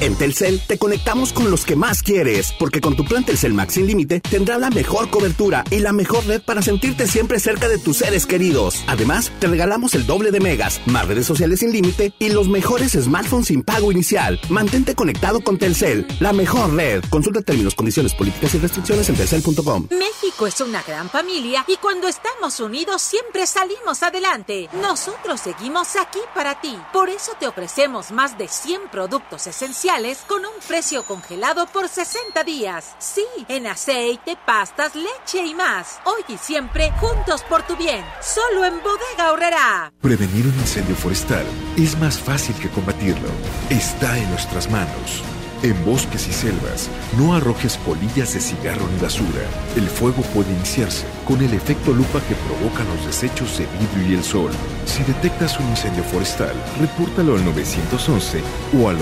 [0.00, 3.74] En Telcel te conectamos con los que más quieres, porque con tu plan Telcel Max
[3.74, 7.76] sin límite tendrás la mejor cobertura y la mejor red para sentirte siempre cerca de
[7.76, 8.82] tus seres queridos.
[8.86, 12.92] Además, te regalamos el doble de megas, más redes sociales sin límite y los mejores
[12.92, 14.40] smartphones sin pago inicial.
[14.48, 17.04] Mantente conectado con Telcel, la mejor red.
[17.10, 19.88] Consulta términos, condiciones, políticas y restricciones en telcel.com.
[19.90, 24.70] México es una gran familia y cuando estamos unidos siempre salimos adelante.
[24.80, 26.74] Nosotros seguimos aquí para ti.
[26.90, 29.89] Por eso te ofrecemos más de 100 productos esenciales
[30.28, 32.94] con un precio congelado por 60 días.
[33.00, 35.98] Sí, en aceite, pastas, leche y más.
[36.04, 38.04] Hoy y siempre, juntos por tu bien.
[38.22, 39.92] Solo en Bodega Horrera.
[40.00, 41.44] Prevenir un incendio forestal
[41.76, 43.30] es más fácil que combatirlo.
[43.68, 45.24] Está en nuestras manos.
[45.62, 46.88] En bosques y selvas,
[47.18, 49.42] no arrojes polillas de cigarro ni basura.
[49.76, 54.14] El fuego puede iniciarse con el efecto lupa que provocan los desechos de vidrio y
[54.14, 54.50] el sol.
[54.86, 58.40] Si detectas un incendio forestal, repórtalo al 911
[58.80, 58.96] o al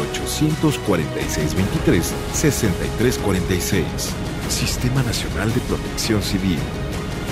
[2.35, 3.85] 846-23-6346.
[4.49, 6.59] Sistema Nacional de Protección Civil.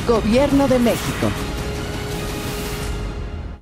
[0.07, 1.33] Gobierno de México.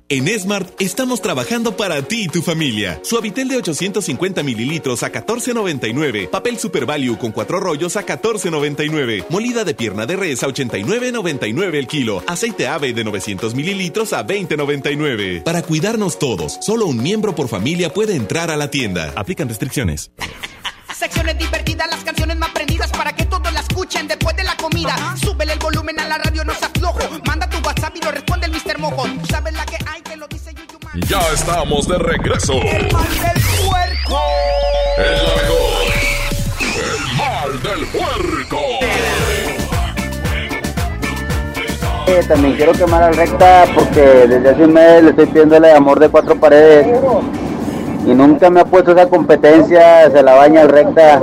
[0.07, 2.99] En Smart estamos trabajando para ti y tu familia.
[3.03, 6.29] Suavitel de 850 mililitros a 14.99.
[6.29, 9.25] Papel Super Value con cuatro rollos a 14.99.
[9.29, 12.23] Molida de pierna de res a 89.99 el kilo.
[12.27, 15.41] Aceite ave de 900 mililitros a 20.99.
[15.41, 19.11] Para cuidarnos todos, solo un miembro por familia puede entrar a la tienda.
[19.15, 20.11] Aplican restricciones.
[20.95, 25.15] Secciones divertidas, las canciones más prendidas para que todos la escuchen después de la comida.
[25.19, 26.99] Súbele el volumen a la radio, no se aflojo.
[27.25, 27.44] Manda
[28.01, 28.79] lo responde el Mr.
[28.79, 29.03] Mojo.
[29.03, 31.01] Tú sabes la que hay, te lo dice Yuyu Man.
[31.07, 32.53] Ya estamos de regreso.
[32.53, 34.21] El mal del puerco.
[34.97, 35.85] El la mejor.
[36.59, 38.59] El mal del puerco.
[42.07, 45.65] Eh, también quiero quemar al recta porque desde hace un mes le estoy pidiendo el
[45.65, 46.85] amor de cuatro paredes
[48.05, 51.19] y nunca me ha puesto esa competencia, se la baña al recta.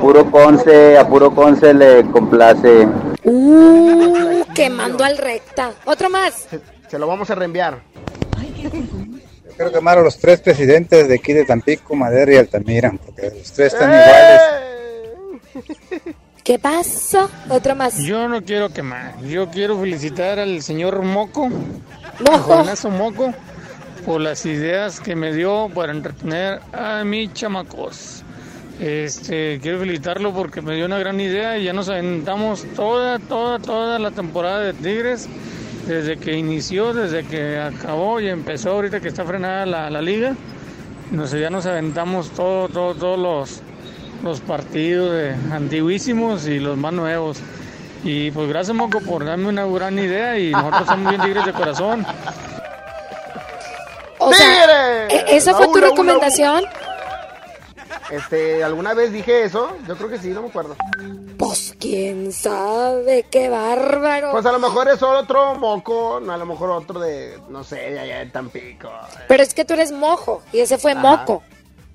[0.00, 2.88] Puro conce, a puro conce le complace.
[3.24, 5.72] Uh, quemando al recta.
[5.84, 6.48] Otro más.
[6.88, 7.80] Se lo vamos a reenviar.
[9.56, 13.52] Quiero quemar a los tres presidentes de aquí de Tampico, Madera y Altamira, porque los
[13.52, 14.02] tres están ¡Eh!
[15.54, 16.16] iguales.
[16.42, 17.30] ¿Qué pasó?
[17.48, 17.98] Otro más.
[17.98, 22.32] Yo no quiero quemar, yo quiero felicitar al señor Moco, Mojo.
[22.32, 23.32] a Juanazo Moco,
[24.04, 28.21] por las ideas que me dio para entretener a mis chamacos.
[28.80, 33.58] Este, quiero felicitarlo porque me dio una gran idea y ya nos aventamos toda, toda,
[33.58, 35.28] toda la temporada de Tigres,
[35.86, 40.34] desde que inició, desde que acabó y empezó ahorita que está frenada la, la liga.
[41.10, 43.60] Nos, ya nos aventamos todo, todo, todos los,
[44.24, 47.38] los partidos de antiguísimos y los más nuevos.
[48.04, 51.52] Y pues gracias Moco por darme una gran idea y nosotros somos bien tigres de
[51.52, 52.04] corazón.
[54.18, 54.32] O.
[54.32, 56.64] ¿e- ¿esa fue tu recomendación?
[58.10, 59.76] Este, ¿alguna vez dije eso?
[59.86, 60.76] Yo creo que sí, no me acuerdo.
[61.38, 64.32] Pues quién sabe, qué bárbaro.
[64.32, 67.76] Pues a lo mejor es otro moco, no, a lo mejor otro de, no sé,
[67.76, 68.90] de allá de Tampico.
[69.28, 71.00] Pero es que tú eres mojo y ese fue Ajá.
[71.00, 71.42] moco.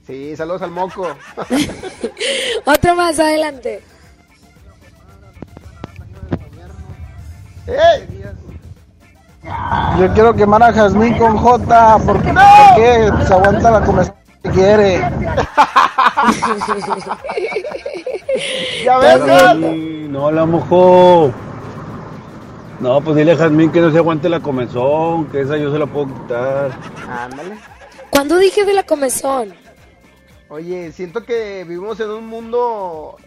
[0.05, 1.05] Sí, saludos al moco.
[2.65, 3.81] Otro más adelante.
[7.67, 8.07] ¡Ey!
[9.99, 13.11] Yo quiero quemar a Jazmín con J porque ¿por qué?
[13.25, 13.91] se aguanta la que
[14.41, 14.99] quiere.
[18.83, 19.19] ya ves,
[20.09, 21.31] no la mojó.
[22.79, 25.79] No, pues dile a Jazmín que no se aguante la comezón, que esa yo se
[25.79, 26.71] la puedo quitar.
[27.09, 27.57] Ándale.
[28.11, 29.53] ¿Cuándo dije de la comezón?
[30.49, 33.17] Oye, siento que vivimos en un mundo.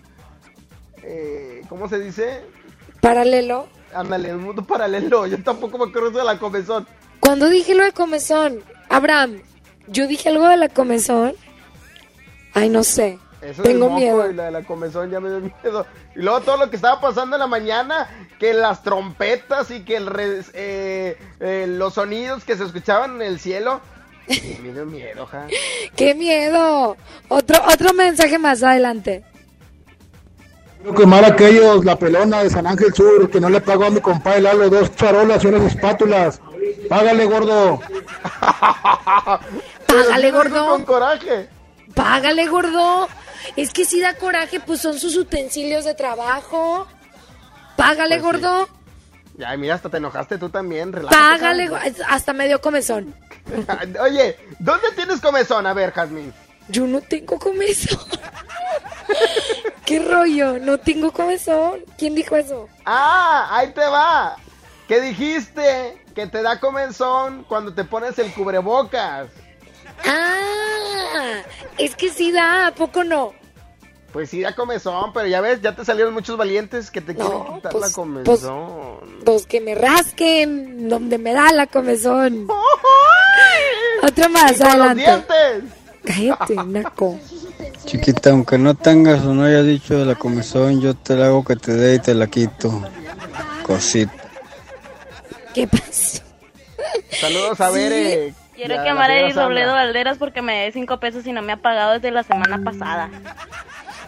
[1.02, 2.44] Eh, ¿Cómo se dice?
[3.00, 3.68] ¿Paralelo?
[3.92, 5.26] Ándale, en un mundo paralelo.
[5.26, 6.86] Yo tampoco me acuerdo de la comezón.
[7.18, 8.60] ¿Cuándo dije lo de comezón?
[8.88, 9.40] Abraham,
[9.86, 11.34] ¿yo dije algo de la comezón?
[12.54, 13.18] Ay, no sé.
[13.42, 14.30] Eso Tengo moco miedo.
[14.30, 15.86] Y la de la comezón ya me dio miedo.
[16.14, 18.08] Y luego todo lo que estaba pasando en la mañana,
[18.38, 23.22] que las trompetas y que el re- eh, eh, los sonidos que se escuchaban en
[23.22, 23.80] el cielo.
[24.62, 25.46] Me dio miedo, ja.
[25.96, 26.96] ¡Qué miedo!
[27.28, 29.24] Otro, otro mensaje más adelante.
[30.82, 33.90] Quiero quemar a aquellos, la pelona de San Ángel Sur, que no le pagó a
[33.90, 36.40] mi compadre Lalo dos charolas y unas espátulas.
[36.88, 37.80] Págale, gordo.
[39.86, 40.66] Págale, gordo.
[40.70, 41.48] Con coraje.
[41.94, 43.08] Págale, gordo.
[43.56, 46.86] Es que si da coraje, pues son sus utensilios de trabajo.
[47.76, 48.40] Págale, Pues sí.
[48.42, 48.68] gordo.
[49.38, 50.92] Ya, mira, hasta te enojaste tú también.
[50.92, 51.70] relájate, Págale,
[52.08, 53.14] hasta medio comezón.
[54.00, 55.66] Oye, ¿dónde tienes comezón?
[55.66, 56.32] A ver, Jazmín.
[56.68, 57.98] Yo no tengo comezón.
[59.86, 60.58] ¿Qué rollo?
[60.58, 61.80] No tengo comezón.
[61.98, 62.68] ¿Quién dijo eso?
[62.84, 64.36] Ah, ahí te va.
[64.86, 65.99] ¿Qué dijiste?
[66.14, 69.28] Que te da comezón cuando te pones el cubrebocas.
[70.06, 71.42] Ah,
[71.78, 73.32] es que sí da, ¿a poco no?
[74.12, 77.44] Pues sí da comezón, pero ya ves, ya te salieron muchos valientes que te quieren
[77.54, 79.20] quitar pues- la comezón.
[79.24, 82.48] Pues que me rasquen donde me da la comezón.
[84.02, 85.02] Otra más, Y con los adelante.
[85.02, 85.64] dientes.
[86.04, 87.18] Cállate, naco.
[87.84, 91.44] Chiquita, aunque no tengas o no hayas dicho de la comezón, yo te la hago
[91.44, 92.82] que te dé y te la quito.
[93.62, 94.12] Cosita.
[95.54, 96.22] ¿Qué pasó?
[97.10, 97.74] Saludos a Sí.
[97.78, 97.92] ver.
[97.92, 99.72] eh, Quiero la- quemar a Robledo.
[99.72, 103.10] Valderas porque me dé cinco pesos y no me ha pagado desde la semana pasada.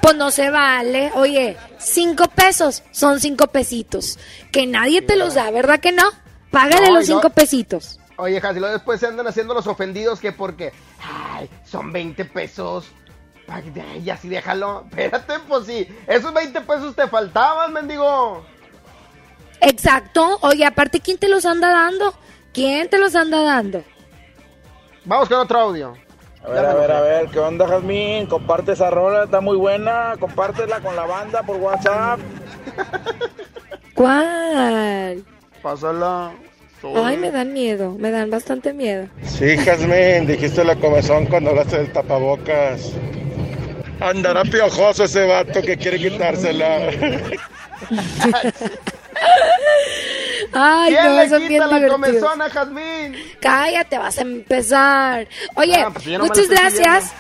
[0.01, 1.11] Pues no se vale.
[1.15, 4.19] Oye, cinco pesos son cinco pesitos.
[4.51, 6.05] Que nadie te los da, ¿verdad que no?
[6.51, 7.99] Págale No, los y no- cinco pesitos.
[8.17, 10.73] Oye, luego después se andan haciendo los ofendidos que porque,
[11.03, 12.87] ay, son 20 pesos.
[13.49, 14.85] Ay, así déjalo.
[14.91, 15.89] Espérate, pues sí.
[16.07, 18.45] Esos 20 pesos te faltaban, mendigo.
[19.63, 20.39] Exacto.
[20.43, 22.15] Oye, aparte, ¿quién te los anda dando?
[22.53, 23.83] ¿Quién te los anda dando?
[25.05, 25.95] Vamos con otro audio.
[26.45, 28.27] A ver, a ver, a ver, ¿qué onda, Jazmín?
[28.27, 30.15] Comparte esa rola, está muy buena.
[30.19, 32.19] Compártela con la banda por WhatsApp.
[33.95, 35.25] ¿Cuál?
[35.63, 36.33] Pásala.
[36.97, 39.07] Ay, me dan miedo, me dan bastante miedo.
[39.23, 42.93] Sí, Jazmín, dijiste la comezón cuando hablaste del tapabocas.
[44.01, 46.91] Andará piojoso ese vato que quiere quitársela.
[50.55, 51.93] Ay, ¿Quién no, le son quita la divertidos.
[51.93, 53.17] comezón a Jazmín?
[53.41, 55.29] Cállate, vas a empezar.
[55.55, 57.13] Oye, Ah, pues no muchas gracias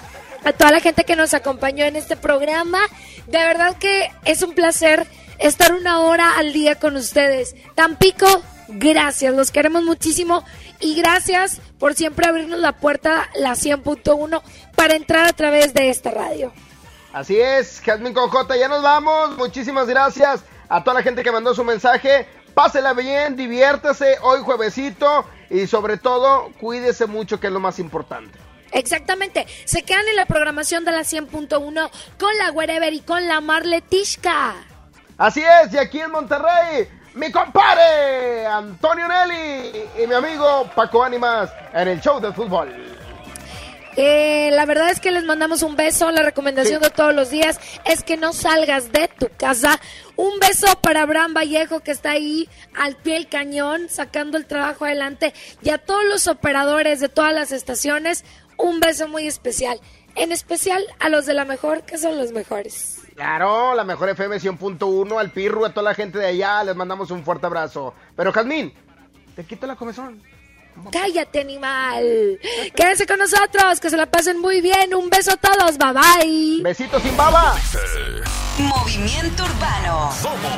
[0.44, 2.80] a toda la gente que nos acompañó en este programa.
[3.26, 5.06] De verdad que es un placer
[5.38, 7.54] estar una hora al día con ustedes.
[7.74, 8.26] Tampico,
[8.68, 10.44] gracias, los queremos muchísimo
[10.80, 14.42] y gracias por siempre abrirnos la puerta, la 100.1,
[14.76, 16.52] para entrar a través de esta radio.
[17.12, 19.36] Así es, Jazmín con J, ya nos vamos.
[19.38, 20.40] Muchísimas gracias
[20.72, 22.26] a toda la gente que mandó su mensaje.
[22.54, 28.38] Pásela bien, diviértase hoy juevesito y sobre todo cuídese mucho que es lo más importante.
[28.72, 33.42] Exactamente, se quedan en la programación de la 100.1 con la Wherever y con la
[33.42, 34.54] Marletishka.
[35.18, 41.52] Así es, y aquí en Monterrey, mi compadre Antonio Nelly y mi amigo Paco Ánimas
[41.74, 42.91] en el show de fútbol.
[43.96, 46.10] Eh, la verdad es que les mandamos un beso.
[46.10, 49.78] La recomendación de todos los días es que no salgas de tu casa.
[50.16, 54.84] Un beso para Abraham Vallejo que está ahí al pie del cañón sacando el trabajo
[54.84, 58.24] adelante y a todos los operadores de todas las estaciones.
[58.56, 59.80] Un beso muy especial.
[60.14, 63.00] En especial a los de la mejor que son los mejores.
[63.14, 67.10] Claro, la mejor FM 100.1, al Pirru, a toda la gente de allá, les mandamos
[67.10, 67.94] un fuerte abrazo.
[68.16, 68.72] Pero Jazmín,
[69.36, 70.22] te quito la comezón.
[70.90, 72.38] Cállate, animal.
[72.74, 74.94] Quédense con nosotros, que se la pasen muy bien.
[74.94, 75.76] Un beso a todos.
[75.78, 76.62] Bye bye.
[76.62, 77.54] Besitos sin baba.
[78.58, 80.10] Movimiento Urbano.
[80.20, 80.52] Somos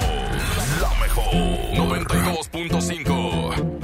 [0.81, 1.25] la mejor
[1.75, 3.84] 92.5.